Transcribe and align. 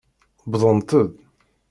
Wwḍent-d. 0.49 0.91